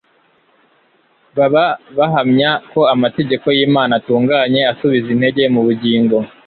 [1.37, 1.65] Baba
[1.97, 6.17] bahamya ko "amategeko y'Imana atunganye: asubiza intege mu bugingo.""